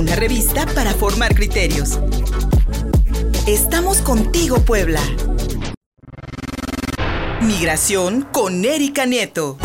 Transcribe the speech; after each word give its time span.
una 0.00 0.16
revista 0.16 0.64
para 0.74 0.94
formar 0.94 1.34
criterios. 1.34 2.00
Estamos 3.46 4.00
contigo, 4.00 4.56
Puebla. 4.64 5.00
Migración 7.42 8.22
con 8.32 8.64
Erika 8.64 9.04
Nieto. 9.04 9.58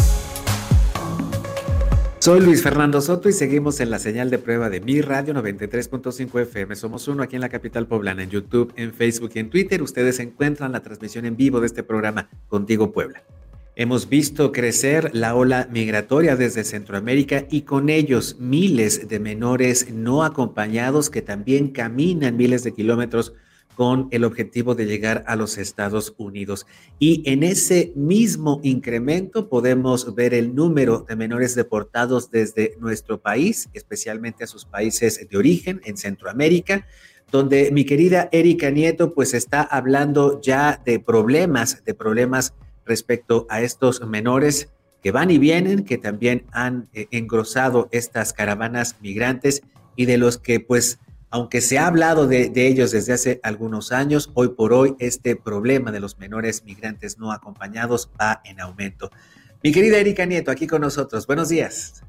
Soy 2.20 2.42
Luis 2.42 2.62
Fernando 2.62 3.00
Soto 3.00 3.30
y 3.30 3.34
seguimos 3.34 3.80
en 3.80 3.90
la 3.90 4.00
señal 4.00 4.30
de 4.30 4.38
prueba 4.38 4.70
de 4.70 4.82
Mi 4.82 5.00
Radio 5.00 5.34
93.5 5.34 6.42
FM. 6.42 6.76
Somos 6.76 7.08
uno 7.08 7.24
aquí 7.24 7.36
en 7.36 7.42
la 7.42 7.50
capital 7.50 7.88
poblana, 7.88 8.24
en 8.24 8.30
YouTube, 8.30 8.74
en 8.76 8.94
Facebook 8.94 9.32
y 9.36 9.40
en 9.40 9.50
Twitter. 9.50 9.82
Ustedes 9.82 10.20
encuentran 10.20 10.74
la 10.74 10.82
transmisión 10.82 11.26
en 11.26 11.38
vivo 11.38 11.62
de 11.62 11.68
este 11.68 11.84
programa 11.84 12.28
Contigo 12.50 12.92
Puebla. 12.92 13.24
Hemos 13.78 14.08
visto 14.08 14.54
crecer 14.54 15.10
la 15.14 15.36
ola 15.36 15.68
migratoria 15.70 16.38
desde 16.38 16.64
Centroamérica 16.64 17.46
y 17.52 17.64
con 17.64 17.90
ellos 17.90 18.38
miles 18.40 19.10
de 19.10 19.20
menores 19.20 19.92
no 19.92 20.24
acompañados 20.24 21.10
que 21.10 21.22
también 21.22 21.72
caminan 21.72 22.38
miles 22.38 22.64
de 22.64 22.72
kilómetros 22.72 23.34
con 23.76 24.08
el 24.12 24.24
objetivo 24.24 24.76
de 24.76 24.86
llegar 24.86 25.26
a 25.28 25.36
los 25.36 25.58
Estados 25.58 26.16
Unidos. 26.18 26.66
Y 27.00 27.30
en 27.30 27.44
ese 27.44 27.92
mismo 27.98 28.62
incremento 28.64 29.50
podemos 29.50 30.16
ver 30.16 30.34
el 30.34 30.56
número 30.56 31.06
de 31.06 31.18
menores 31.18 31.54
deportados 31.54 32.32
desde 32.32 32.78
nuestro 32.80 33.20
país, 33.20 33.68
especialmente 33.74 34.46
a 34.46 34.48
sus 34.48 34.64
países 34.64 35.28
de 35.30 35.38
origen 35.38 35.82
en 35.84 35.98
Centroamérica, 35.98 36.88
donde 37.30 37.72
mi 37.74 37.84
querida 37.84 38.30
Erika 38.32 38.70
Nieto 38.70 39.14
pues 39.14 39.34
está 39.34 39.62
hablando 39.64 40.40
ya 40.40 40.82
de 40.86 41.02
problemas, 41.02 41.84
de 41.84 41.94
problemas 41.94 42.54
respecto 42.86 43.46
a 43.50 43.62
estos 43.62 44.02
menores 44.02 44.70
que 45.02 45.12
van 45.12 45.30
y 45.30 45.38
vienen, 45.38 45.86
que 45.86 45.98
también 45.98 46.46
han 46.52 46.90
eh, 46.94 47.08
engrosado 47.12 47.90
estas 47.92 48.34
caravanas 48.34 48.96
migrantes 49.02 49.62
y 49.96 50.06
de 50.06 50.18
los 50.18 50.38
que 50.38 50.60
pues 50.60 51.00
aunque 51.36 51.60
se 51.60 51.78
ha 51.78 51.88
hablado 51.88 52.28
de, 52.28 52.50
ellos 52.56 52.92
desde 52.92 53.12
hace 53.12 53.40
algunos 53.44 53.92
años, 53.92 54.32
hoy 54.36 54.50
por 54.50 54.72
hoy 54.72 54.96
este 55.00 55.36
problema 55.36 55.92
de 55.92 56.00
los 56.00 56.18
menores 56.18 56.64
migrantes 56.64 57.20
no 57.20 57.34
acompañados 57.34 58.10
va 58.20 58.42
en 58.46 58.62
aumento. 58.62 59.10
Mi 59.62 59.74
querida 59.74 59.98
Erika 59.98 60.26
Nieto, 60.26 60.50
aquí 60.50 60.66
con 60.66 60.80
nosotros. 60.80 61.28
Buenos 61.28 61.50
días. 61.50 62.02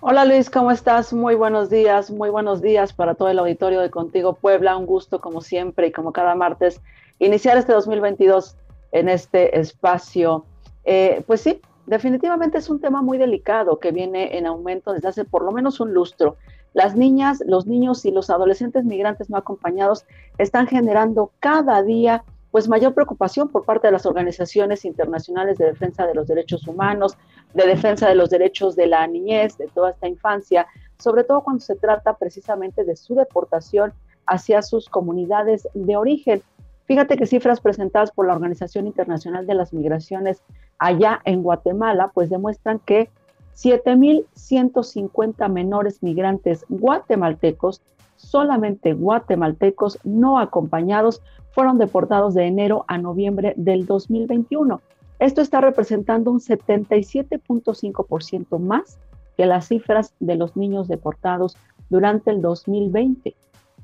Hola 0.00 0.24
Luis, 0.24 0.50
¿cómo 0.50 0.72
estás? 0.72 1.12
Muy 1.12 1.36
buenos 1.36 1.70
días, 1.70 2.10
muy 2.10 2.28
buenos 2.28 2.60
días 2.60 2.92
para 2.92 3.14
todo 3.14 3.28
el 3.28 3.38
auditorio 3.38 3.80
de 3.80 3.90
Contigo 3.90 4.34
Puebla. 4.34 4.76
Un 4.76 4.86
gusto 4.86 5.20
como 5.20 5.40
siempre 5.40 5.86
y 5.86 5.92
como 5.92 6.12
cada 6.12 6.34
martes 6.34 6.80
iniciar 7.20 7.56
este 7.56 7.72
2022 7.72 8.56
en 8.94 9.08
este 9.08 9.58
espacio. 9.58 10.46
Eh, 10.84 11.22
pues 11.26 11.42
sí, 11.42 11.60
definitivamente 11.86 12.58
es 12.58 12.70
un 12.70 12.80
tema 12.80 13.02
muy 13.02 13.18
delicado 13.18 13.78
que 13.80 13.90
viene 13.90 14.38
en 14.38 14.46
aumento 14.46 14.92
desde 14.92 15.08
hace 15.08 15.24
por 15.24 15.42
lo 15.44 15.52
menos 15.52 15.80
un 15.80 15.92
lustro. 15.92 16.36
Las 16.72 16.96
niñas, 16.96 17.42
los 17.46 17.66
niños 17.66 18.04
y 18.04 18.12
los 18.12 18.30
adolescentes 18.30 18.84
migrantes 18.84 19.28
no 19.28 19.36
acompañados 19.36 20.06
están 20.38 20.66
generando 20.66 21.32
cada 21.40 21.82
día 21.82 22.24
pues 22.52 22.68
mayor 22.68 22.94
preocupación 22.94 23.48
por 23.48 23.64
parte 23.64 23.88
de 23.88 23.92
las 23.92 24.06
organizaciones 24.06 24.84
internacionales 24.84 25.58
de 25.58 25.66
defensa 25.66 26.06
de 26.06 26.14
los 26.14 26.28
derechos 26.28 26.68
humanos, 26.68 27.16
de 27.52 27.66
defensa 27.66 28.08
de 28.08 28.14
los 28.14 28.30
derechos 28.30 28.76
de 28.76 28.86
la 28.86 29.04
niñez, 29.08 29.58
de 29.58 29.66
toda 29.66 29.90
esta 29.90 30.06
infancia, 30.06 30.68
sobre 31.00 31.24
todo 31.24 31.42
cuando 31.42 31.64
se 31.64 31.74
trata 31.74 32.16
precisamente 32.16 32.84
de 32.84 32.94
su 32.94 33.16
deportación 33.16 33.92
hacia 34.26 34.62
sus 34.62 34.88
comunidades 34.88 35.66
de 35.74 35.96
origen. 35.96 36.44
Fíjate 36.86 37.16
que 37.16 37.26
cifras 37.26 37.60
presentadas 37.60 38.10
por 38.10 38.26
la 38.26 38.34
Organización 38.34 38.86
Internacional 38.86 39.46
de 39.46 39.54
las 39.54 39.72
Migraciones 39.72 40.42
allá 40.78 41.22
en 41.24 41.42
Guatemala, 41.42 42.10
pues 42.12 42.28
demuestran 42.28 42.78
que 42.78 43.08
7.150 43.54 45.50
menores 45.50 46.02
migrantes 46.02 46.66
guatemaltecos, 46.68 47.80
solamente 48.16 48.92
guatemaltecos 48.92 49.98
no 50.04 50.38
acompañados, 50.38 51.22
fueron 51.52 51.78
deportados 51.78 52.34
de 52.34 52.44
enero 52.46 52.84
a 52.88 52.98
noviembre 52.98 53.54
del 53.56 53.86
2021. 53.86 54.82
Esto 55.20 55.40
está 55.40 55.60
representando 55.60 56.32
un 56.32 56.40
77.5% 56.40 58.58
más 58.58 58.98
que 59.36 59.46
las 59.46 59.68
cifras 59.68 60.12
de 60.20 60.36
los 60.36 60.56
niños 60.56 60.88
deportados 60.88 61.56
durante 61.88 62.30
el 62.30 62.42
2020. 62.42 63.34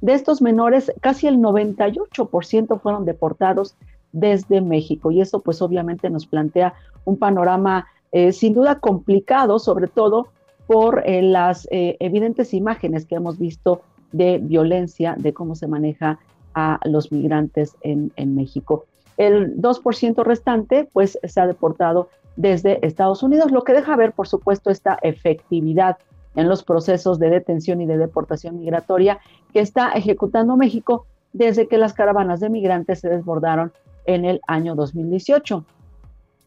De 0.01 0.15
estos 0.15 0.41
menores, 0.41 0.93
casi 1.01 1.27
el 1.27 1.39
98% 1.39 2.81
fueron 2.81 3.05
deportados 3.05 3.77
desde 4.13 4.61
México 4.61 5.11
y 5.11 5.21
eso 5.21 5.41
pues 5.41 5.63
obviamente 5.63 6.11
nos 6.11 6.27
plantea 6.27 6.75
un 7.05 7.17
panorama 7.17 7.87
eh, 8.13 8.33
sin 8.33 8.55
duda 8.55 8.81
complicado, 8.81 9.59
sobre 9.59 9.87
todo 9.87 10.29
por 10.67 11.03
eh, 11.07 11.23
las 11.23 11.69
eh, 11.71 11.97
evidentes 12.01 12.55
imágenes 12.55 13.07
que 13.07 13.17
hemos 13.17 13.39
visto 13.39 13.83
de 14.13 14.39
violencia, 14.39 15.15
de 15.19 15.33
cómo 15.33 15.55
se 15.55 15.69
maneja 15.69 16.19
a 16.55 16.81
los 16.85 17.13
migrantes 17.13 17.77
en, 17.83 18.13
en 18.17 18.35
México. 18.35 18.87
El 19.17 19.57
2% 19.61 20.25
restante 20.25 20.89
pues 20.93 21.19
se 21.23 21.41
ha 21.41 21.47
deportado 21.47 22.09
desde 22.37 22.85
Estados 22.85 23.23
Unidos, 23.23 23.53
lo 23.53 23.63
que 23.63 23.75
deja 23.75 23.95
ver, 23.97 24.13
por 24.13 24.27
supuesto, 24.27 24.71
esta 24.71 24.99
efectividad 25.03 25.99
en 26.35 26.49
los 26.49 26.63
procesos 26.63 27.19
de 27.19 27.31
detención 27.31 27.81
y 27.81 27.87
de 27.87 27.99
deportación 27.99 28.59
migratoria 28.59 29.19
que 29.53 29.61
está 29.61 29.93
ejecutando 29.93 30.57
México 30.57 31.07
desde 31.33 31.69
que 31.69 31.79
las 31.79 31.93
caravanas 31.93 32.41
de 32.41 32.51
migrantes 32.51 33.01
se 33.01 33.09
desbordaron 33.09 33.73
en 34.07 34.25
el 34.25 34.41
año 34.47 34.75
2018. 34.75 35.65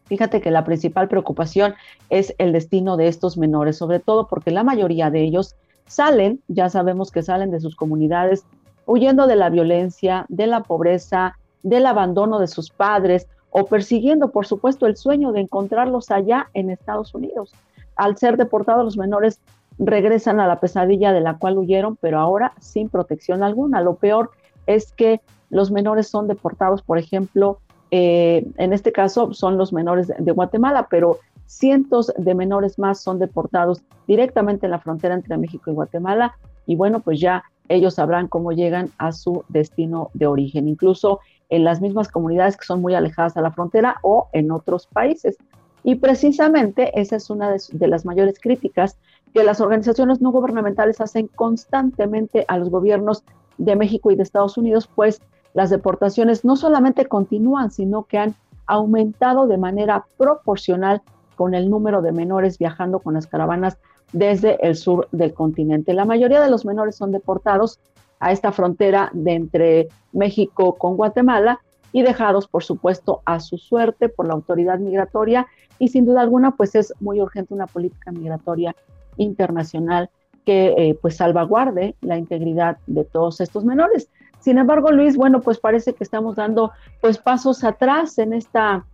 Fíjate 0.06 0.40
que 0.40 0.50
la 0.50 0.64
principal 0.64 1.08
preocupación 1.08 1.74
es 2.10 2.34
el 2.38 2.52
destino 2.52 2.96
de 2.96 3.08
estos 3.08 3.38
menores, 3.38 3.78
sobre 3.78 4.00
todo 4.00 4.26
porque 4.26 4.50
la 4.50 4.62
mayoría 4.62 5.10
de 5.10 5.22
ellos 5.22 5.56
salen, 5.86 6.40
ya 6.48 6.68
sabemos 6.68 7.10
que 7.10 7.22
salen 7.22 7.50
de 7.50 7.60
sus 7.60 7.76
comunidades 7.76 8.44
huyendo 8.86 9.26
de 9.26 9.36
la 9.36 9.48
violencia, 9.48 10.26
de 10.28 10.46
la 10.46 10.62
pobreza, 10.62 11.38
del 11.62 11.86
abandono 11.86 12.38
de 12.38 12.46
sus 12.46 12.70
padres 12.70 13.26
o 13.50 13.66
persiguiendo, 13.66 14.30
por 14.30 14.46
supuesto, 14.46 14.86
el 14.86 14.96
sueño 14.96 15.32
de 15.32 15.40
encontrarlos 15.40 16.10
allá 16.10 16.50
en 16.54 16.70
Estados 16.70 17.14
Unidos. 17.14 17.54
Al 17.96 18.18
ser 18.18 18.36
deportados 18.36 18.84
los 18.84 18.96
menores 18.96 19.40
regresan 19.78 20.40
a 20.40 20.46
la 20.46 20.60
pesadilla 20.60 21.12
de 21.12 21.20
la 21.20 21.38
cual 21.38 21.58
huyeron, 21.58 21.96
pero 21.96 22.18
ahora 22.18 22.52
sin 22.60 22.88
protección 22.88 23.42
alguna. 23.42 23.80
Lo 23.80 23.96
peor 23.96 24.30
es 24.66 24.92
que 24.92 25.20
los 25.50 25.70
menores 25.70 26.08
son 26.08 26.26
deportados, 26.26 26.82
por 26.82 26.98
ejemplo, 26.98 27.58
eh, 27.90 28.44
en 28.56 28.72
este 28.72 28.92
caso 28.92 29.32
son 29.34 29.56
los 29.56 29.72
menores 29.72 30.08
de, 30.18 30.32
Guatemala, 30.32 30.88
pero 30.90 31.18
cientos 31.46 32.12
de 32.16 32.34
menores 32.34 32.78
más 32.78 33.00
son 33.00 33.18
deportados 33.18 33.82
directamente 34.08 34.66
en 34.66 34.72
la 34.72 34.80
frontera 34.80 35.14
entre 35.14 35.36
México 35.36 35.70
y 35.70 35.74
Guatemala. 35.74 36.36
Y 36.66 36.76
bueno, 36.76 37.00
pues 37.00 37.20
ya 37.20 37.44
ellos 37.68 37.94
sabrán 37.94 38.28
cómo 38.28 38.52
llegan 38.52 38.90
a 38.98 39.12
su 39.12 39.44
destino 39.48 40.10
de 40.14 40.26
origen, 40.26 40.66
incluso 40.66 41.20
en 41.50 41.64
las 41.64 41.80
mismas 41.80 42.08
comunidades 42.08 42.56
que 42.56 42.64
son 42.64 42.80
muy 42.80 42.94
alejadas 42.94 43.36
a 43.36 43.42
la 43.42 43.52
frontera 43.52 43.96
o 44.02 44.28
en 44.32 44.50
otros 44.50 44.86
países. 44.86 45.36
Y 45.84 45.96
precisamente 45.96 46.98
esa 46.98 47.16
es 47.16 47.30
una 47.30 47.50
de 47.50 47.88
las 47.88 48.04
mayores 48.04 48.40
críticas 48.40 48.98
que 49.34 49.42
las 49.42 49.60
organizaciones 49.60 50.22
no 50.22 50.30
gubernamentales 50.30 51.00
hacen 51.00 51.26
constantemente 51.26 52.44
a 52.46 52.56
los 52.56 52.70
gobiernos 52.70 53.24
de 53.58 53.74
México 53.74 54.12
y 54.12 54.16
de 54.16 54.22
Estados 54.22 54.56
Unidos, 54.56 54.88
pues 54.94 55.20
las 55.54 55.70
deportaciones 55.70 56.44
no 56.44 56.54
solamente 56.56 57.06
continúan, 57.06 57.72
sino 57.72 58.04
que 58.04 58.18
han 58.18 58.36
aumentado 58.66 59.48
de 59.48 59.58
manera 59.58 60.06
proporcional 60.16 61.02
con 61.34 61.54
el 61.54 61.68
número 61.68 62.00
de 62.00 62.12
menores 62.12 62.58
viajando 62.58 63.00
con 63.00 63.14
las 63.14 63.26
caravanas 63.26 63.76
desde 64.12 64.64
el 64.66 64.76
sur 64.76 65.08
del 65.10 65.34
continente. 65.34 65.94
La 65.94 66.04
mayoría 66.04 66.40
de 66.40 66.50
los 66.50 66.64
menores 66.64 66.94
son 66.94 67.10
deportados 67.10 67.80
a 68.20 68.30
esta 68.30 68.52
frontera 68.52 69.10
de 69.12 69.32
entre 69.32 69.88
México 70.12 70.76
con 70.76 70.96
Guatemala 70.96 71.60
y 71.92 72.02
dejados, 72.02 72.46
por 72.46 72.62
supuesto, 72.62 73.20
a 73.24 73.40
su 73.40 73.58
suerte 73.58 74.08
por 74.08 74.28
la 74.28 74.34
autoridad 74.34 74.78
migratoria 74.78 75.48
y 75.80 75.88
sin 75.88 76.06
duda 76.06 76.20
alguna, 76.20 76.52
pues 76.52 76.76
es 76.76 76.94
muy 77.00 77.20
urgente 77.20 77.52
una 77.52 77.66
política 77.66 78.12
migratoria 78.12 78.76
internacional 79.16 80.10
que 80.44 80.74
eh, 80.76 80.98
pues 81.00 81.16
salvaguarde 81.16 81.96
la 82.00 82.18
integridad 82.18 82.78
de 82.86 83.04
todos 83.04 83.40
estos 83.40 83.64
menores. 83.64 84.08
Sin 84.40 84.58
embargo, 84.58 84.92
Luis, 84.92 85.16
bueno, 85.16 85.40
pues 85.40 85.58
parece 85.58 85.94
que 85.94 86.04
estamos 86.04 86.36
dando 86.36 86.70
pues 87.00 87.18
pasos 87.18 87.64
atrás 87.64 88.18
en 88.18 88.34
esta, 88.34 88.84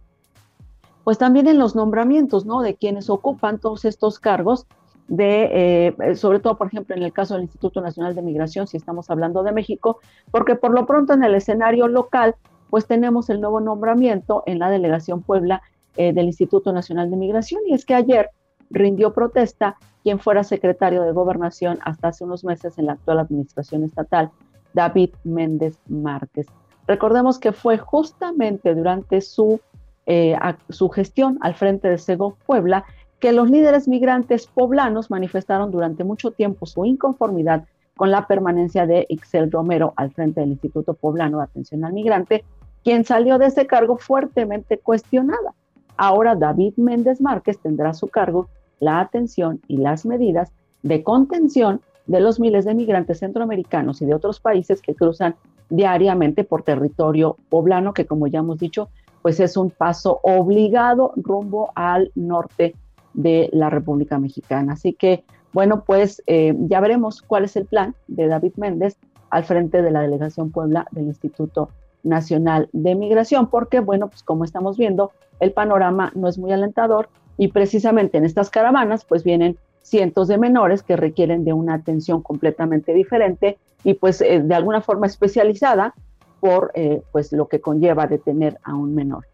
pues 1.03 1.19
también 1.19 1.49
en 1.49 1.59
los 1.59 1.75
nombramientos, 1.75 2.47
¿no? 2.47 2.63
De 2.63 2.77
quienes 2.77 3.11
ocupan 3.11 3.59
todos 3.59 3.85
estos 3.85 4.21
cargos 4.21 4.67
de, 5.09 5.97
eh, 5.99 6.15
sobre 6.15 6.39
todo, 6.39 6.57
por 6.57 6.69
ejemplo, 6.69 6.95
en 6.95 7.03
el 7.03 7.13
caso 7.13 7.35
del 7.35 7.43
Instituto 7.43 7.81
Nacional 7.81 8.15
de 8.15 8.23
Migración, 8.23 8.69
si 8.69 8.77
estamos 8.77 9.11
hablando 9.11 9.43
de 9.43 9.51
México, 9.51 9.99
porque 10.31 10.55
por 10.55 10.73
lo 10.73 10.87
pronto 10.87 11.15
en 11.15 11.25
el 11.25 11.35
escenario 11.35 11.89
local, 11.89 12.37
pues 12.71 12.87
tenemos 12.87 13.29
el 13.29 13.41
nuevo 13.41 13.61
nombramiento 13.61 14.45
en 14.47 14.61
la 14.61 14.71
delegación 14.71 15.23
Puebla 15.23 15.63
eh, 15.97 16.13
del 16.13 16.27
Instituto 16.27 16.73
Nacional 16.73 17.11
de 17.11 17.17
Migración, 17.17 17.63
y 17.67 17.75
es 17.75 17.85
que 17.85 17.95
ayer 17.95 18.31
rindió 18.71 19.13
protesta 19.13 19.77
quien 20.03 20.19
fuera 20.19 20.45
secretario 20.45 21.03
de 21.03 21.13
Gobernación 21.13 21.79
hasta 21.85 22.09
hace 22.09 22.25
unos 22.25 22.45
meses 22.45 22.79
en 22.79 22.87
la 22.87 22.93
actual 22.93 23.19
administración 23.19 23.85
estatal, 23.85 24.31
David 24.73 25.11
Méndez 25.25 25.79
Márquez. 25.89 26.47
Recordemos 26.87 27.39
que 27.39 27.53
fue 27.53 27.79
justamente 27.79 28.75
durante 28.75 29.21
su, 29.21 29.61
eh, 30.07 30.37
su 30.71 30.89
gestión 30.89 31.39
al 31.43 31.55
frente 31.55 31.89
de 31.89 31.99
Sego 31.99 32.37
Puebla 32.47 32.85
que 33.21 33.33
los 33.33 33.51
líderes 33.51 33.87
migrantes 33.87 34.47
poblanos 34.47 35.11
manifestaron 35.11 35.71
durante 35.71 36.05
mucho 36.05 36.31
tiempo 36.31 36.67
su 36.67 36.85
inconformidad 36.87 37.65
con 37.97 38.11
la 38.11 38.27
permanencia 38.27 38.87
de 38.87 39.05
Ixel 39.11 39.53
Romero 39.53 39.93
al 39.97 40.11
frente 40.11 40.41
del 40.41 40.53
Instituto 40.53 40.95
Poblano 40.95 41.37
de 41.39 41.45
Atención 41.45 41.85
al 41.85 41.93
Migrante, 41.93 42.45
quien 42.83 43.05
salió 43.05 43.37
de 43.37 43.47
ese 43.47 43.67
cargo 43.67 43.99
fuertemente 43.99 44.79
cuestionada. 44.79 45.53
Ahora 45.99 46.35
David 46.35 46.75
Méndez 46.79 47.21
Márquez 47.21 47.59
tendrá 47.59 47.93
su 47.93 48.09
cargo 48.09 48.49
la 48.81 49.01
atención 49.01 49.61
y 49.69 49.77
las 49.77 50.05
medidas 50.05 50.53
de 50.83 51.03
contención 51.03 51.81
de 52.07 52.21
los 52.21 52.41
miles 52.41 52.65
de 52.65 52.75
migrantes 52.75 53.21
centroamericanos 53.21 54.03
y 54.03 54.07
de 54.07 54.15
otros 54.15 54.41
países 54.41 54.83
que 54.83 54.95
cruzan 54.95 55.37
diariamente 55.69 56.43
por 56.43 56.63
territorio 56.63 57.37
poblano, 57.49 57.95
que 57.95 58.07
como 58.07 58.27
ya 58.27 58.41
hemos 58.41 58.59
dicho, 58.59 58.89
pues 59.23 59.39
es 59.39 59.57
un 59.57 59.71
paso 59.71 60.19
obligado 60.25 61.13
rumbo 61.15 61.71
al 61.77 62.11
norte 62.17 62.75
de 63.15 63.49
la 63.53 63.71
República 63.71 64.19
Mexicana. 64.19 64.73
Así 64.73 64.93
que 64.95 65.23
bueno, 65.53 65.83
pues 65.85 66.23
eh, 66.27 66.55
ya 66.69 66.81
veremos 66.81 67.23
cuál 67.23 67.45
es 67.45 67.57
el 67.57 67.67
plan 67.67 67.95
de 68.07 68.29
David 68.29 68.53
Méndez 68.57 68.97
al 69.31 69.45
frente 69.45 69.83
de 69.83 69.91
la 69.91 70.03
delegación 70.03 70.51
Puebla 70.51 70.87
del 70.93 71.07
Instituto 71.07 71.71
Nacional 72.03 72.69
de 72.73 72.95
Migración, 72.95 73.49
porque, 73.49 73.81
bueno, 73.81 74.09
pues 74.09 74.23
como 74.23 74.45
estamos 74.45 74.77
viendo, 74.77 75.13
el 75.41 75.53
panorama 75.53 76.13
no 76.15 76.29
es 76.29 76.39
muy 76.39 76.53
alentador 76.53 77.09
y 77.41 77.49
precisamente 77.49 78.19
en 78.19 78.27
estas 78.27 78.51
caravanas, 78.51 79.07
pues 79.07 79.25
vienen 79.25 79.57
cientos 79.81 80.29
de 80.29 80.37
menores 80.37 80.83
que 80.83 80.95
requieren 80.95 81.43
de 81.43 81.55
una 81.55 81.73
atención 81.73 82.21
completamente 82.21 82.93
diferente 82.93 83.57
y 83.83 83.95
pues 83.95 84.21
eh, 84.21 84.43
de 84.45 84.55
alguna 84.55 84.83
forma 84.83 85.07
especializada 85.07 85.95
por 86.41 86.71
eh, 86.75 87.01
pues 87.13 87.33
lo 87.33 87.49
que 87.49 87.63
conlleva 87.63 88.07
detener 88.07 88.59
a 88.63 88.75
un 88.75 88.95
menor. 88.95 89.27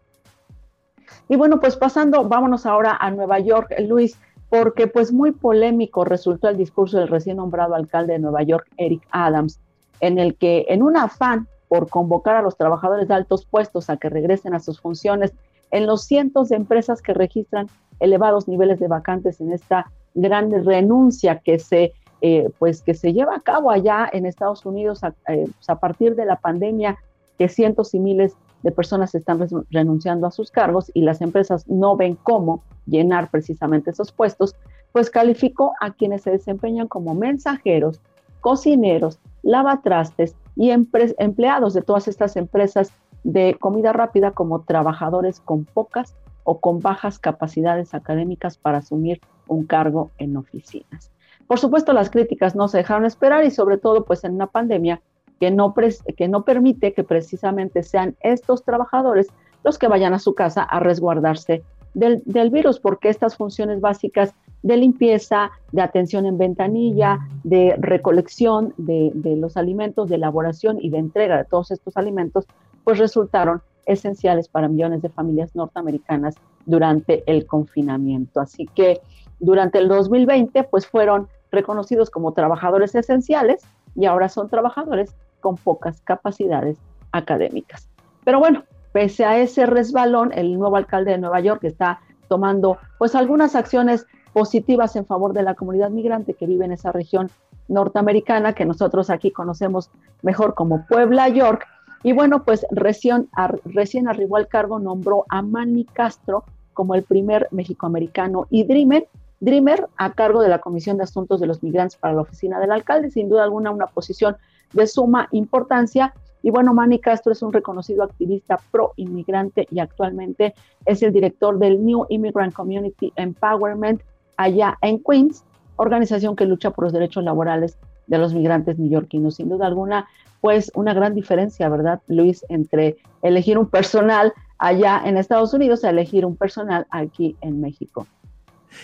Y 1.27 1.35
bueno, 1.35 1.59
pues 1.59 1.75
pasando, 1.75 2.23
vámonos 2.23 2.65
ahora 2.65 2.95
a 2.97 3.11
Nueva 3.11 3.39
York, 3.39 3.75
Luis 3.85 4.17
porque 4.49 4.87
pues 4.87 5.11
muy 5.11 5.33
polémico 5.33 6.05
resultó 6.05 6.47
el 6.47 6.55
discurso 6.55 6.99
del 6.99 7.09
recién 7.09 7.35
nombrado 7.35 7.75
alcalde 7.75 8.13
de 8.13 8.19
Nueva 8.19 8.41
York, 8.43 8.69
Eric 8.77 9.05
Adams, 9.11 9.59
en 9.99 10.17
el 10.17 10.35
que 10.35 10.65
en 10.69 10.81
un 10.81 10.95
afán 10.95 11.49
por 11.67 11.89
convocar 11.89 12.37
a 12.37 12.41
los 12.41 12.55
trabajadores 12.55 13.09
de 13.09 13.15
altos 13.15 13.45
puestos 13.45 13.89
a 13.89 13.97
que 13.97 14.07
regresen 14.07 14.53
a 14.53 14.61
sus 14.61 14.79
funciones 14.79 15.33
en 15.71 15.85
los 15.85 16.05
cientos 16.05 16.49
de 16.49 16.55
empresas 16.55 17.01
que 17.01 17.13
registran 17.13 17.67
elevados 17.99 18.47
niveles 18.47 18.79
de 18.79 18.87
vacantes 18.87 19.41
en 19.41 19.51
esta 19.51 19.91
gran 20.13 20.51
renuncia 20.65 21.39
que 21.39 21.59
se 21.59 21.93
eh, 22.21 22.49
pues 22.57 22.81
que 22.81 22.95
se 22.95 23.13
lleva 23.13 23.35
a 23.35 23.41
cabo 23.41 23.69
allá 23.69 24.09
en 24.11 24.25
Estados 24.25 24.65
Unidos 24.65 25.03
a, 25.03 25.13
eh, 25.27 25.45
pues, 25.45 25.69
a 25.69 25.79
partir 25.79 26.15
de 26.15 26.25
la 26.25 26.37
pandemia 26.37 26.97
que 27.37 27.47
cientos 27.47 27.93
y 27.93 27.99
miles 27.99 28.35
de 28.63 28.71
personas 28.71 29.13
están 29.13 29.47
renunciando 29.69 30.25
a 30.25 30.31
sus 30.31 30.49
cargos 30.49 30.89
y 30.95 31.01
las 31.01 31.21
empresas 31.21 31.67
no 31.67 31.95
ven 31.95 32.17
cómo 32.23 32.63
llenar 32.87 33.29
precisamente 33.29 33.91
esos 33.91 34.11
puestos, 34.11 34.55
pues 34.91 35.11
calificó 35.11 35.73
a 35.79 35.93
quienes 35.93 36.23
se 36.23 36.31
desempeñan 36.31 36.87
como 36.87 37.13
mensajeros, 37.13 38.01
cocineros, 38.41 39.19
lavatrastes 39.43 40.35
y 40.55 40.71
empleados 40.71 41.75
de 41.75 41.83
todas 41.83 42.07
estas 42.07 42.35
empresas 42.35 42.91
de 43.27 43.57
comida 43.59 43.91
rápida 43.91 44.31
como 44.31 44.61
trabajadores 44.61 45.41
con 45.41 45.65
pocas 45.65 46.15
o 46.45 46.61
con 46.61 46.79
bajas 46.79 47.19
capacidades 47.19 47.93
académicas 47.93 48.57
para 48.57 48.77
asumir 48.77 49.19
un 49.49 49.65
cargo 49.65 50.11
en 50.17 50.37
oficinas. 50.37 51.11
Por 51.45 51.59
supuesto, 51.59 51.91
las 51.91 52.09
críticas 52.09 52.55
no 52.55 52.69
se 52.69 52.77
dejaron 52.77 53.03
esperar 53.03 53.43
y 53.43 53.51
sobre 53.51 53.77
todo 53.77 54.05
pues 54.05 54.23
en 54.23 54.35
una 54.35 54.47
pandemia 54.47 55.01
que 55.41 55.51
no, 55.51 55.73
que 55.73 56.27
no 56.29 56.45
permite 56.45 56.93
que 56.93 57.03
precisamente 57.03 57.83
sean 57.83 58.15
estos 58.21 58.63
trabajadores 58.63 59.27
los 59.65 59.77
que 59.77 59.89
vayan 59.89 60.13
a 60.13 60.19
su 60.19 60.33
casa 60.33 60.63
a 60.63 60.79
resguardarse 60.79 61.63
del, 61.93 62.49
virus, 62.51 62.79
porque 62.79 63.09
estas 63.09 63.35
funciones 63.35 63.81
básicas 63.81 64.33
de 64.61 64.77
limpieza, 64.77 65.51
de 65.71 65.81
atención 65.81 66.25
en 66.25 66.37
ventanilla, 66.37 67.19
de 67.43 67.75
recolección 67.77 68.73
de, 68.77 69.11
de, 69.15 69.35
los 69.35 69.57
alimentos, 69.57 70.07
de 70.07 70.15
elaboración 70.15 70.77
y 70.79 70.89
de 70.91 70.99
entrega 70.99 71.37
de 71.37 71.45
todos 71.45 71.71
estos 71.71 71.97
alimentos, 71.97 72.45
pues 72.87 72.99
resultaron 72.99 73.61
esenciales 73.85 74.47
para 74.47 74.69
millones 74.69 75.01
de 75.01 75.09
familias 75.09 75.53
norteamericanas 75.53 76.35
durante 76.65 77.21
el 77.29 77.45
confinamiento. 77.45 78.39
Así 78.39 78.65
que 78.65 79.01
durante 79.41 79.77
el 79.79 79.89
2020, 79.89 80.63
pues 80.63 80.87
fueron 80.87 81.27
reconocidos 81.51 82.09
como 82.09 82.31
trabajadores 82.31 82.95
esenciales 82.95 83.61
y 83.93 84.05
ahora 84.05 84.29
son 84.29 84.47
trabajadores 84.47 85.13
con 85.41 85.57
pocas 85.57 85.99
capacidades 85.99 86.77
académicas. 87.11 87.89
Pero 88.23 88.39
bueno, 88.39 88.63
pese 88.93 89.25
a 89.25 89.37
ese 89.37 89.65
resbalón, 89.65 90.31
el 90.31 90.57
nuevo 90.57 90.77
alcalde 90.77 91.11
de 91.11 91.17
Nueva 91.17 91.41
York 91.41 91.65
está 91.65 91.99
tomando 92.29 92.77
pues 92.99 93.15
algunas 93.15 93.53
acciones 93.57 94.05
positivas 94.31 94.95
en 94.95 95.05
favor 95.05 95.33
de 95.33 95.43
la 95.43 95.55
comunidad 95.55 95.89
migrante 95.89 96.35
que 96.35 96.47
vive 96.47 96.63
en 96.63 96.71
esa 96.71 96.93
región 96.93 97.29
norteamericana 97.67 98.53
que 98.53 98.63
nosotros 98.63 99.09
aquí 99.09 99.31
conocemos 99.31 99.91
mejor 100.21 100.53
como 100.53 100.85
Puebla, 100.87 101.27
York. 101.27 101.67
Y 102.07 102.13
bueno, 102.13 102.45
pues 102.45 102.65
recién, 102.71 103.27
recién 103.65 104.07
arribó 104.07 104.37
al 104.37 104.47
cargo, 104.47 104.79
nombró 104.79 105.25
a 105.27 105.41
Manny 105.41 105.83
Castro 105.83 106.45
como 106.73 106.95
el 106.95 107.03
primer 107.03 107.49
mexicoamericano 107.51 108.47
y 108.49 108.63
Dreamer, 108.63 109.09
Dreamer 109.41 109.89
a 109.97 110.13
cargo 110.13 110.41
de 110.41 110.47
la 110.47 110.59
Comisión 110.59 110.95
de 110.95 111.03
Asuntos 111.03 111.41
de 111.41 111.47
los 111.47 111.61
Migrantes 111.61 111.97
para 111.97 112.13
la 112.13 112.21
oficina 112.21 112.61
del 112.61 112.71
alcalde, 112.71 113.11
sin 113.11 113.27
duda 113.27 113.43
alguna 113.43 113.71
una 113.71 113.87
posición 113.87 114.37
de 114.71 114.87
suma 114.87 115.27
importancia. 115.33 116.13
Y 116.43 116.49
bueno, 116.49 116.73
Manny 116.73 116.99
Castro 116.99 117.33
es 117.33 117.41
un 117.41 117.51
reconocido 117.51 118.03
activista 118.03 118.57
pro 118.71 118.93
inmigrante 118.95 119.67
y 119.69 119.81
actualmente 119.81 120.53
es 120.85 121.03
el 121.03 121.11
director 121.11 121.59
del 121.59 121.85
New 121.85 122.05
Immigrant 122.07 122.53
Community 122.53 123.11
Empowerment 123.17 124.01
allá 124.37 124.77
en 124.81 125.03
Queens, 125.03 125.43
organización 125.75 126.37
que 126.37 126.45
lucha 126.45 126.71
por 126.71 126.85
los 126.85 126.93
derechos 126.93 127.25
laborales 127.25 127.77
de 128.07 128.17
los 128.17 128.33
migrantes 128.33 128.79
neoyorquinos. 128.79 129.35
Sin 129.35 129.49
duda 129.49 129.67
alguna, 129.67 130.07
pues 130.41 130.71
una 130.75 130.93
gran 130.93 131.13
diferencia, 131.13 131.69
¿verdad, 131.69 132.01
Luis, 132.07 132.45
entre 132.49 132.97
elegir 133.21 133.57
un 133.57 133.69
personal 133.69 134.33
allá 134.59 135.01
en 135.05 135.17
Estados 135.17 135.53
Unidos 135.53 135.83
a 135.83 135.89
elegir 135.89 136.25
un 136.25 136.35
personal 136.35 136.87
aquí 136.89 137.35
en 137.41 137.61
México. 137.61 138.07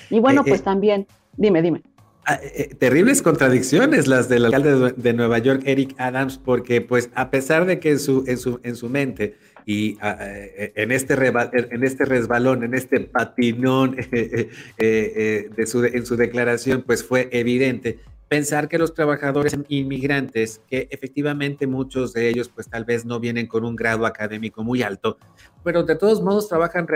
Y 0.09 0.19
bueno, 0.19 0.41
eh, 0.41 0.49
pues 0.49 0.61
eh, 0.61 0.63
también, 0.63 1.07
dime, 1.37 1.61
dime. 1.61 1.81
Ah, 2.25 2.39
eh, 2.41 2.73
terribles 2.79 3.21
contradicciones 3.21 4.07
las 4.07 4.29
del 4.29 4.45
alcalde 4.45 4.93
de, 4.95 5.13
Nueva 5.13 5.39
York, 5.39 5.63
Eric 5.65 5.93
Adams, 5.97 6.37
porque 6.37 6.79
pues 6.79 7.09
a 7.15 7.29
pesar 7.29 7.65
de 7.65 7.79
que 7.79 7.91
en 7.91 7.99
su, 7.99 8.23
en 8.27 8.37
su, 8.37 8.61
en 8.63 8.77
su 8.77 8.89
mente 8.89 9.35
y 9.65 9.97
ah, 10.01 10.17
en, 10.21 10.91
este 10.91 11.15
en 11.15 11.83
este 11.83 12.05
resbalón, 12.05 12.63
en 12.63 12.75
este 12.75 13.01
patinón 13.01 13.95
de 14.07 15.65
su, 15.65 15.83
en 15.83 16.05
su 16.05 16.15
declaración, 16.15 16.83
pues 16.83 17.03
fue 17.03 17.27
evidente 17.31 17.99
pensar 18.33 18.67
que 18.67 18.79
los 18.79 18.95
trabajadores 18.95 19.55
inmigrantes, 19.67 20.59
que 20.67 20.87
efectivamente 20.89 21.67
muchos 21.67 22.13
de 22.13 22.29
ellos 22.29 22.49
pues 22.49 22.67
tal 22.67 22.83
vez 22.83 23.05
no 23.05 23.19
vienen 23.19 23.45
con 23.45 23.63
un 23.63 23.75
grado 23.75 24.07
académico 24.07 24.63
muy 24.63 24.81
alto, 24.81 25.19
pero 25.63 25.83
de 25.83 25.95
todos 25.95 26.19
modos 26.19 26.49
trabajan 26.49 26.87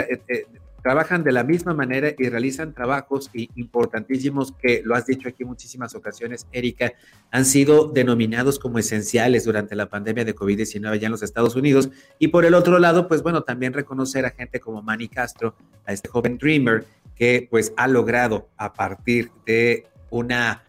trabajan 0.82 1.24
de 1.24 1.32
la 1.32 1.44
misma 1.44 1.76
manera 1.76 2.12
y 2.18 2.28
realizan 2.30 2.74
trabajos 2.74 3.30
importantísimos 3.34 4.52
que, 4.52 4.82
lo 4.84 4.96
has 4.96 5.06
dicho 5.06 5.30
aquí 5.30 5.46
muchísimas 5.46 5.94
ocasiones, 5.94 6.48
Erika, 6.52 6.94
han 7.30 7.46
sido 7.46 7.88
denominados 7.88 8.58
como 8.58 8.80
esenciales 8.80 9.46
durante 9.46 9.76
la 9.76 9.90
pandemia 9.90 10.26
de 10.26 10.36
COVID-19 10.36 10.90
allá 10.90 11.06
en 11.06 11.12
los 11.12 11.22
Estados 11.22 11.56
Unidos. 11.56 11.92
Y 12.18 12.30
por 12.30 12.46
el 12.46 12.56
otro 12.56 12.80
lado, 12.80 13.08
pues 13.08 13.22
bueno, 13.22 13.44
también 13.44 13.74
reconocer 13.74 14.26
a 14.26 14.32
gente 14.32 14.60
como 14.60 14.82
Manny 14.82 15.08
Castro, 15.08 15.54
a 15.86 15.94
este 15.94 16.10
joven 16.10 16.40
dreamer, 16.40 16.86
que 17.16 17.48
pues 17.48 17.74
ha 17.78 17.88
logrado 17.88 18.50
a 18.58 18.74
partir 18.74 19.30
de 19.46 19.86
una 20.10 20.64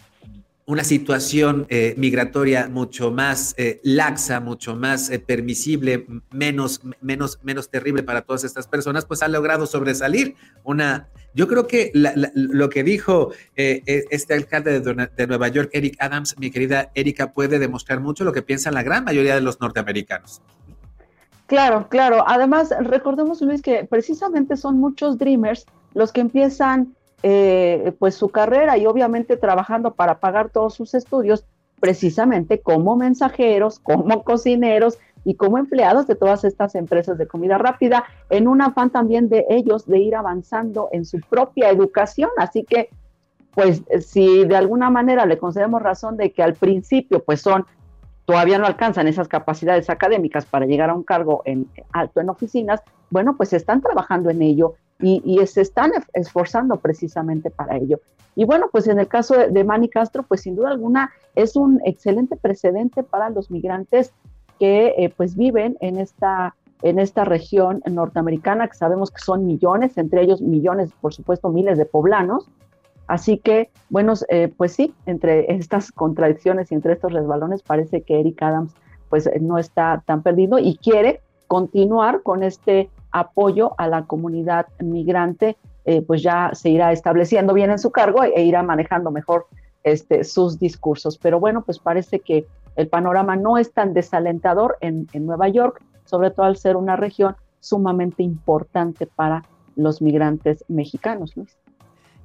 una 0.68 0.84
situación 0.84 1.66
eh, 1.70 1.94
migratoria 1.96 2.68
mucho 2.68 3.10
más 3.10 3.54
eh, 3.56 3.80
laxa, 3.84 4.38
mucho 4.38 4.76
más 4.76 5.08
eh, 5.08 5.18
permisible, 5.18 6.04
menos, 6.30 6.82
menos, 7.00 7.40
menos 7.42 7.70
terrible 7.70 8.02
para 8.02 8.20
todas 8.20 8.44
estas 8.44 8.66
personas, 8.66 9.06
pues 9.06 9.22
ha 9.22 9.28
logrado 9.28 9.64
sobresalir. 9.64 10.36
Una, 10.64 11.08
yo 11.32 11.48
creo 11.48 11.66
que 11.66 11.90
lo 11.94 12.68
que 12.68 12.84
dijo 12.84 13.32
e, 13.56 13.82
este 14.10 14.34
alcalde 14.34 14.78
de, 14.78 15.08
de, 15.16 15.26
Nueva 15.26 15.48
York, 15.48 15.70
Eric 15.72 15.96
Adams, 16.00 16.36
mi 16.38 16.50
querida 16.50 16.90
Erika, 16.94 17.32
puede 17.32 17.58
demostrar 17.58 18.00
mucho 18.00 18.24
lo 18.24 18.34
que 18.34 18.42
piensan 18.42 18.74
la 18.74 18.82
gran 18.82 19.04
mayoría 19.04 19.34
de 19.34 19.40
los 19.40 19.62
norteamericanos. 19.62 20.42
Claro, 21.46 21.88
claro. 21.88 22.24
Además, 22.28 22.74
recordemos, 22.78 23.40
Luis, 23.40 23.62
que 23.62 23.86
precisamente 23.88 24.54
son 24.58 24.76
muchos 24.76 25.16
dreamers 25.16 25.64
los 25.94 26.12
que 26.12 26.20
empiezan 26.20 26.94
eh, 27.22 27.92
pues 27.98 28.14
su 28.14 28.28
carrera 28.28 28.78
y 28.78 28.86
obviamente 28.86 29.36
trabajando 29.36 29.94
para 29.94 30.20
pagar 30.20 30.50
todos 30.50 30.74
sus 30.74 30.94
estudios 30.94 31.44
precisamente 31.80 32.60
como 32.60 32.96
mensajeros, 32.96 33.78
como 33.80 34.22
cocineros 34.24 34.98
y 35.24 35.34
como 35.34 35.58
empleados 35.58 36.06
de 36.06 36.14
todas 36.14 36.44
estas 36.44 36.74
empresas 36.74 37.18
de 37.18 37.26
comida 37.26 37.58
rápida, 37.58 38.04
en 38.30 38.48
un 38.48 38.62
afán 38.62 38.90
también 38.90 39.28
de 39.28 39.46
ellos 39.48 39.86
de 39.86 39.98
ir 39.98 40.16
avanzando 40.16 40.88
en 40.92 41.04
su 41.04 41.20
propia 41.20 41.70
educación. 41.70 42.30
Así 42.38 42.64
que, 42.64 42.88
pues, 43.54 43.82
si 44.00 44.44
de 44.44 44.56
alguna 44.56 44.90
manera 44.90 45.26
le 45.26 45.38
concedemos 45.38 45.82
razón 45.82 46.16
de 46.16 46.32
que 46.32 46.42
al 46.42 46.54
principio, 46.54 47.22
pues 47.24 47.40
son, 47.40 47.66
todavía 48.24 48.58
no 48.58 48.66
alcanzan 48.66 49.08
esas 49.08 49.28
capacidades 49.28 49.90
académicas 49.90 50.46
para 50.46 50.66
llegar 50.66 50.90
a 50.90 50.94
un 50.94 51.02
cargo 51.02 51.42
en 51.44 51.68
alto 51.92 52.20
en 52.20 52.30
oficinas, 52.30 52.80
bueno, 53.10 53.36
pues 53.36 53.52
están 53.52 53.80
trabajando 53.80 54.30
en 54.30 54.42
ello 54.42 54.74
y, 55.00 55.38
se 55.46 55.60
están 55.60 55.92
esforzando 56.12 56.76
precisamente 56.76 57.50
para 57.50 57.76
ello. 57.76 58.00
Y 58.34 58.44
bueno, 58.44 58.68
pues 58.70 58.86
en 58.88 58.98
el 58.98 59.08
caso 59.08 59.34
de, 59.36 59.64
Manny 59.64 59.88
Castro, 59.88 60.22
pues 60.22 60.42
sin 60.42 60.56
duda 60.56 60.70
alguna 60.70 61.10
es 61.34 61.56
un 61.56 61.80
excelente 61.84 62.36
precedente 62.36 63.02
para 63.02 63.30
los 63.30 63.50
migrantes 63.50 64.12
que 64.58 64.94
eh, 64.96 65.12
pues 65.16 65.36
viven 65.36 65.76
en 65.80 65.98
esta, 65.98 66.54
en 66.82 66.98
esta 66.98 67.24
región 67.24 67.80
norteamericana, 67.86 68.68
que 68.68 68.76
sabemos 68.76 69.10
que 69.10 69.20
son 69.20 69.46
millones, 69.46 69.96
entre 69.98 70.22
ellos 70.22 70.40
millones, 70.40 70.90
por 71.00 71.14
supuesto, 71.14 71.48
miles 71.48 71.78
de 71.78 71.84
poblanos. 71.84 72.48
Así 73.06 73.38
que, 73.38 73.70
bueno, 73.88 74.14
eh, 74.28 74.52
pues 74.56 74.72
sí, 74.72 74.94
entre 75.06 75.52
estas 75.52 75.92
contradicciones 75.92 76.70
y 76.70 76.74
entre 76.74 76.92
estos 76.94 77.12
resbalones, 77.12 77.62
parece 77.62 78.02
que 78.02 78.20
Eric 78.20 78.42
Adams 78.42 78.74
pues 79.08 79.28
no 79.40 79.58
está 79.58 80.02
tan 80.06 80.22
perdido 80.22 80.58
y 80.58 80.76
quiere 80.76 81.22
continuar 81.46 82.22
con 82.22 82.42
este 82.42 82.90
apoyo 83.12 83.74
a 83.78 83.88
la 83.88 84.04
comunidad 84.04 84.66
migrante, 84.80 85.56
eh, 85.84 86.02
pues 86.02 86.22
ya 86.22 86.50
se 86.52 86.68
irá 86.68 86.92
estableciendo 86.92 87.54
bien 87.54 87.70
en 87.70 87.78
su 87.78 87.90
cargo 87.90 88.22
e, 88.22 88.42
irá 88.42 88.62
manejando 88.62 89.10
mejor 89.10 89.46
este, 89.84 90.22
sus 90.22 90.58
discursos. 90.58 91.16
Pero 91.16 91.40
bueno, 91.40 91.62
pues 91.64 91.78
parece 91.78 92.20
que 92.20 92.46
el 92.76 92.88
panorama 92.88 93.36
no 93.36 93.56
es 93.56 93.72
tan 93.72 93.94
desalentador 93.94 94.76
en, 94.80 95.08
Nueva 95.14 95.48
York, 95.48 95.82
sobre 96.04 96.30
todo 96.30 96.44
al 96.44 96.58
ser 96.58 96.76
una 96.76 96.96
región 96.96 97.36
sumamente 97.60 98.22
importante 98.22 99.06
para 99.06 99.44
los 99.76 100.02
migrantes 100.02 100.64
mexicanos, 100.68 101.34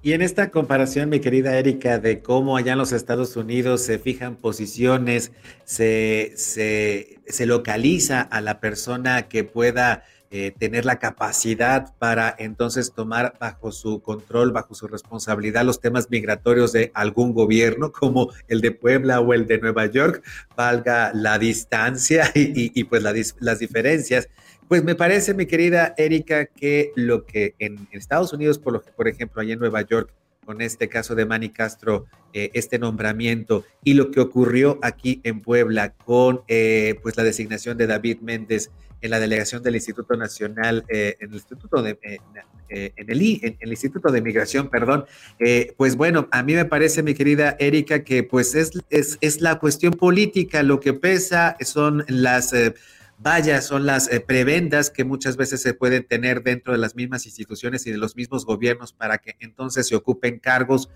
Y 0.01 0.11
en 0.11 0.21
esta 0.21 0.51
comparación, 0.51 1.09
mi 1.09 1.21
querida 1.21 1.57
Erika, 1.57 1.99
de 1.99 2.21
cómo 2.21 2.57
allá 2.57 2.73
en 2.73 2.79
los 2.79 2.91
Estados 2.91 3.37
Unidos 3.37 3.81
se 3.81 3.97
fijan 3.97 4.35
posiciones, 4.35 5.31
se, 5.63 6.33
se 6.35 7.45
localiza 7.45 8.21
a 8.21 8.41
la 8.41 8.59
persona 8.59 9.29
que 9.29 9.43
pueda 9.45 10.03
eh, 10.35 10.51
tener 10.57 10.83
la 10.83 10.97
capacidad 10.97 11.93
para 11.99 12.35
entonces 12.39 12.91
tomar 12.91 13.35
bajo 13.39 13.71
su 13.71 14.01
control, 14.01 14.51
bajo 14.51 14.73
su 14.73 14.87
responsabilidad 14.87 15.63
los 15.63 15.79
temas 15.79 16.09
migratorios 16.09 16.71
de 16.73 16.89
algún 16.95 17.33
gobierno, 17.33 17.91
como 17.91 18.31
el 18.47 18.59
de 18.59 18.71
Puebla 18.71 19.19
o 19.19 19.35
el 19.35 19.45
de 19.45 19.59
Nueva 19.59 19.85
York, 19.85 20.23
valga 20.57 21.11
la 21.13 21.37
distancia 21.37 22.31
y, 22.33 22.83
pues 22.85 23.03
las 23.39 23.59
diferencias. 23.59 24.27
Pues 24.67 24.83
me 24.83 24.95
parece, 24.95 25.35
mi 25.35 25.45
querida 25.45 25.93
Erika, 25.97 26.47
que 26.47 26.91
lo 26.95 27.27
que 27.27 27.53
en, 27.59 27.87
Estados 27.91 28.33
Unidos, 28.33 28.57
por, 28.57 28.73
lo, 28.73 28.81
por 28.81 29.07
ejemplo, 29.07 29.39
allá 29.39 29.53
en 29.53 29.59
Nueva 29.59 29.83
York, 29.83 30.11
con 30.47 30.61
este 30.61 30.89
caso 30.89 31.13
de 31.13 31.27
Manny 31.27 31.49
Castro, 31.49 32.07
eh, 32.33 32.49
este 32.55 32.79
nombramiento 32.79 33.65
y 33.83 33.93
lo 33.93 34.09
que 34.09 34.19
ocurrió 34.19 34.79
aquí 34.81 35.21
en 35.23 35.41
Puebla 35.41 35.93
con 35.93 36.41
eh, 36.47 36.95
pues 37.03 37.15
la 37.17 37.23
designación 37.23 37.77
de 37.77 37.85
David 37.85 38.21
Méndez 38.21 38.71
en 39.03 39.12
la 39.12 39.19
delegación 39.19 39.62
del 39.62 39.75
Instituto 39.75 40.15
Nacional, 40.15 40.83
eh, 40.88 41.17
en 41.19 41.29
el 41.29 41.36
Instituto 41.36 41.83
de, 41.83 42.00
en, 42.01 42.93
el, 42.98 43.22
en, 43.22 43.57
el 43.60 43.69
Instituto 43.69 44.12
de 44.12 44.22
Migración, 44.22 44.69
perdón, 44.69 45.05
pues 45.77 45.95
bueno, 45.95 46.27
a 46.31 46.41
mí 46.41 46.55
me 46.55 46.65
parece, 46.65 47.03
mi 47.03 47.13
querida 47.13 47.55
Erika, 47.60 48.03
que 48.03 48.24
pues 48.24 48.55
es, 48.55 48.72
es, 48.89 49.19
es 49.22 49.41
la 49.41 49.60
cuestión 49.60 49.93
política, 49.93 50.63
lo 50.63 50.79
que 50.79 50.93
pesa 50.93 51.55
son 51.62 52.03
las 52.07 52.53
vaya, 53.24 53.62
son 53.62 53.86
las 53.86 54.12
eh, 54.12 54.19
prebendas 54.19 54.89
que 54.89 55.05
muchas 55.05 55.38
veces 55.38 55.62
se 55.62 55.74
pueden 55.74 56.05
tener 56.05 56.43
dentro 56.43 56.74
de 56.74 56.79
las 56.79 56.95
mismas 56.95 57.25
instituciones 57.25 57.88
y 57.88 57.91
de 57.91 57.98
los 57.98 58.15
mismos 58.15 58.45
gobiernos 58.45 58.91
para 58.91 59.17
que 59.17 59.36
entonces 59.39 59.88
se 59.88 59.95
ocupen 59.95 60.39
cargos 60.39 60.89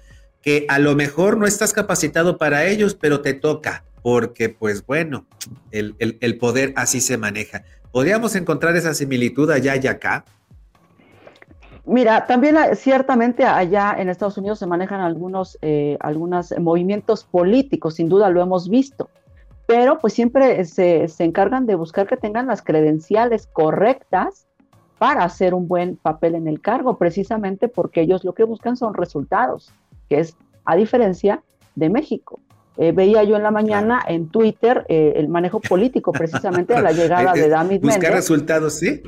que 0.47 0.65
a 0.69 0.79
lo 0.79 0.95
mejor 0.95 1.35
no 1.35 1.45
estás 1.45 1.73
capacitado 1.73 2.37
para 2.37 2.67
ellos, 2.67 2.95
pero 2.95 3.19
te 3.19 3.33
toca, 3.33 3.83
porque 4.01 4.47
pues 4.47 4.85
bueno, 4.85 5.25
el, 5.71 6.37
poder 6.39 6.71
así 6.77 7.01
se 7.01 7.17
maneja. 7.17 7.65
¿Podríamos 7.91 8.33
encontrar 8.33 8.73
esa 8.77 8.93
similitud 8.93 9.51
allá 9.51 9.75
y 9.75 9.87
acá? 9.87 10.23
Mira, 11.83 12.27
también 12.27 12.55
ciertamente 12.77 13.43
allá 13.43 13.93
en 13.99 14.07
Estados 14.07 14.37
Unidos 14.37 14.59
se 14.59 14.67
manejan 14.67 15.01
algunos, 15.01 15.57
eh, 15.61 15.97
algunos 15.99 16.57
movimientos 16.57 17.25
políticos, 17.25 17.95
sin 17.95 18.07
duda 18.07 18.29
lo 18.29 18.41
hemos 18.41 18.69
visto 18.69 19.09
pero 19.65 19.99
pues 19.99 20.13
siempre 20.13 20.63
se, 20.63 21.07
encargan 21.19 21.65
de 21.65 21.75
buscar 21.75 22.07
que 22.07 22.15
tengan 22.15 22.47
las 22.47 22.61
credenciales 22.61 23.47
correctas 23.47 24.47
para 24.97 25.25
hacer 25.25 25.53
un 25.53 25.67
buen 25.67 25.97
papel 25.97 26.35
en 26.35 26.47
el 26.47 26.61
cargo, 26.61 26.97
precisamente 26.97 27.67
porque 27.67 27.99
ellos 27.99 28.23
lo 28.23 28.33
que 28.33 28.45
buscan 28.45 28.77
son 28.77 28.93
resultados, 28.93 29.73
que 30.09 30.19
es 30.19 30.35
a 30.65 30.75
diferencia 30.75 31.43
de 31.75 31.89
México. 31.89 32.39
Eh, 32.77 32.91
veía 32.91 33.23
yo 33.23 33.35
en 33.35 33.43
la 33.43 33.51
mañana 33.51 34.03
en 34.07 34.29
Twitter 34.29 34.85
eh, 34.87 35.13
el 35.15 35.29
manejo 35.29 35.59
político 35.59 36.11
precisamente 36.11 36.75
de 36.75 36.81
la 36.81 36.91
llegada 36.99 37.33
de 37.33 37.49
David 37.49 37.81
Méndez. 37.81 37.95
Buscar 37.95 38.13
resultados, 38.13 38.73
sí. 38.75 39.01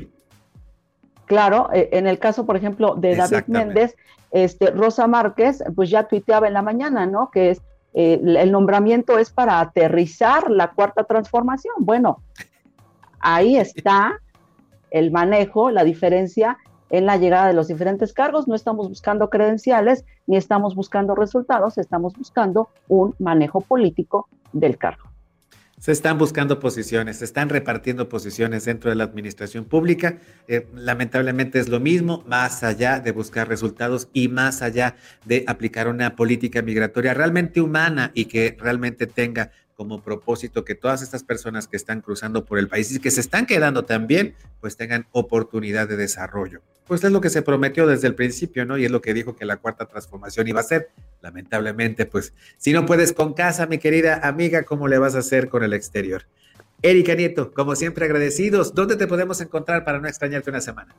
Claro, 1.26 1.70
eh, 1.74 1.90
en 1.92 2.08
el 2.08 2.18
caso, 2.18 2.46
por 2.48 2.58
ejemplo, 2.58 2.96
de 2.96 3.16
David 3.16 3.44
Méndez, 3.48 3.96
este, 4.32 4.72
Rosa 4.72 5.06
Márquez, 5.06 5.64
pues 5.76 5.90
ya 5.92 6.08
tuiteaba 6.08 6.48
en 6.48 6.54
la 6.54 6.64
mañana, 6.64 7.06
¿no? 7.06 7.30
Que 7.30 7.52
es 7.52 7.62
eh, 7.94 8.20
el 8.24 8.52
nombramiento 8.52 9.18
es 9.18 9.32
para 9.32 9.60
aterrizar 9.60 10.50
la 10.50 10.72
cuarta 10.72 11.04
transformación. 11.04 11.74
Bueno, 11.80 12.22
ahí 13.20 13.58
está 13.58 14.20
el 14.92 15.12
manejo, 15.12 15.72
la 15.72 15.84
diferencia 15.84 16.58
en 16.90 17.06
la 17.06 17.18
llegada 17.18 17.48
de 17.48 17.54
los 17.54 17.68
diferentes 17.68 18.14
cargos. 18.14 18.48
No 18.48 18.56
estamos 18.56 18.90
buscando 18.90 19.30
credenciales 19.30 20.06
ni 20.28 20.38
estamos 20.38 20.76
buscando 20.76 21.16
resultados, 21.16 21.78
estamos 21.78 22.14
buscando 22.18 22.70
un 22.88 23.16
manejo 23.20 23.62
político 23.62 24.28
del 24.54 24.78
cargo. 24.78 25.10
Se 25.80 25.94
están 25.94 26.18
buscando 26.18 26.60
posiciones, 26.60 27.20
se 27.20 27.26
están 27.26 27.48
repartiendo 27.48 28.10
posiciones 28.10 28.66
dentro 28.66 28.90
de 28.90 28.98
la 28.98 29.06
administración 29.06 29.64
pública. 29.64 30.18
Eh, 30.50 30.68
lamentablemente 30.74 31.58
es 31.58 31.70
lo 31.70 31.80
mismo, 31.80 32.22
más 32.28 32.64
allá 32.64 33.00
de 33.00 33.14
buscar 33.14 33.48
resultados 33.48 34.10
y 34.12 34.28
más 34.28 34.62
allá 34.62 34.98
de 35.26 35.46
aplicar 35.48 35.88
una 35.88 36.18
política 36.18 36.62
migratoria 36.62 37.14
realmente 37.14 37.62
humana 37.62 38.12
y 38.14 38.26
que 38.26 38.58
realmente 38.60 39.08
tenga 39.08 39.52
como 39.80 40.02
propósito 40.02 40.66
que 40.66 40.76
todas 40.76 41.02
estas 41.02 41.24
personas 41.24 41.70
que 41.70 41.78
están 41.78 42.02
cruzando 42.02 42.44
por 42.44 42.60
el 42.60 42.68
país 42.68 42.94
y 42.94 43.00
que 43.00 43.12
se 43.12 43.22
están 43.22 43.46
quedando 43.46 43.86
también, 43.86 44.36
pues 44.60 44.76
tengan 44.76 45.08
oportunidad 45.14 45.88
de 45.88 45.96
desarrollo. 45.96 46.60
Pues 46.86 47.02
es 47.02 47.14
lo 47.14 47.22
que 47.22 47.30
se 47.30 47.44
prometió 47.44 47.88
desde 47.88 48.08
el 48.08 48.14
principio, 48.14 48.66
¿no? 48.66 48.78
Y 48.78 48.84
es 48.84 48.92
lo 48.92 49.00
que 49.00 49.14
dijo 49.14 49.38
que 49.38 49.46
la 49.46 49.56
cuarta 49.56 49.86
transformación 49.86 50.50
iba 50.50 50.60
a 50.60 50.64
ser. 50.64 50.90
Lamentablemente, 51.22 52.06
pues 52.06 52.34
si 52.58 52.74
no 52.74 52.86
puedes 52.86 53.14
con 53.14 53.34
casa, 53.34 53.68
mi 53.68 53.78
querida 53.78 54.20
amiga, 54.22 54.64
¿cómo 54.64 54.90
le 54.90 54.98
vas 54.98 55.16
a 55.16 55.20
hacer 55.20 55.48
con 55.48 55.64
el 55.64 55.72
exterior? 55.72 56.24
Erika 56.82 57.16
Nieto, 57.16 57.54
como 57.54 57.74
siempre 57.78 58.04
agradecidos, 58.04 58.76
¿dónde 58.76 58.98
te 58.98 59.08
podemos 59.08 59.40
encontrar 59.40 59.86
para 59.86 60.02
no 60.02 60.10
extrañarte 60.10 60.50
una 60.50 60.60
semana? 60.60 60.94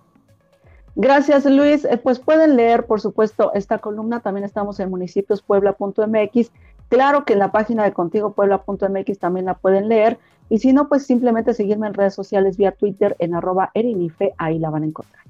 Gracias, 0.96 1.44
Luis. 1.44 1.84
Eh, 1.84 1.98
pues 1.98 2.18
pueden 2.18 2.56
leer, 2.56 2.86
por 2.86 3.00
supuesto, 3.00 3.52
esta 3.54 3.78
columna. 3.78 4.20
También 4.20 4.44
estamos 4.44 4.80
en 4.80 4.90
municipiospuebla.mx 4.90 6.50
Claro 6.90 7.24
que 7.24 7.34
en 7.34 7.38
la 7.38 7.52
página 7.52 7.84
de 7.84 7.92
contigopuebla.mx 7.92 9.18
también 9.18 9.46
la 9.46 9.54
pueden 9.54 9.88
leer. 9.88 10.18
Y 10.48 10.58
si 10.58 10.72
no, 10.72 10.88
pues 10.88 11.06
simplemente 11.06 11.54
seguirme 11.54 11.86
en 11.86 11.94
redes 11.94 12.14
sociales 12.14 12.56
vía 12.56 12.72
Twitter 12.72 13.14
en 13.20 13.34
arroba 13.36 13.70
erinife, 13.74 14.34
ahí 14.36 14.58
la 14.58 14.70
van 14.70 14.82
a 14.82 14.86
encontrar. 14.86 15.24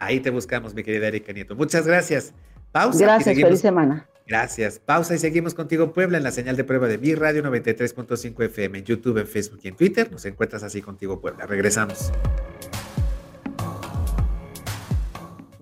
Ahí 0.00 0.18
te 0.18 0.30
buscamos, 0.30 0.74
mi 0.74 0.82
querida 0.82 1.06
Erika 1.06 1.32
Nieto. 1.32 1.54
Muchas 1.54 1.86
gracias. 1.86 2.34
Pausa. 2.72 2.98
Gracias, 2.98 3.36
feliz 3.36 3.60
semana. 3.60 4.08
Gracias. 4.26 4.80
Pausa 4.80 5.14
y 5.14 5.18
seguimos 5.18 5.54
contigo, 5.54 5.92
Puebla, 5.92 6.18
en 6.18 6.24
la 6.24 6.32
señal 6.32 6.56
de 6.56 6.64
prueba 6.64 6.88
de 6.88 6.98
mi 6.98 7.14
radio 7.14 7.44
93.5 7.44 8.44
FM, 8.44 8.78
en 8.78 8.84
YouTube, 8.84 9.18
en 9.18 9.28
Facebook 9.28 9.60
y 9.62 9.68
en 9.68 9.76
Twitter. 9.76 10.10
Nos 10.10 10.24
encuentras 10.24 10.64
así 10.64 10.82
contigo, 10.82 11.20
Puebla. 11.20 11.46
Regresamos. 11.46 12.10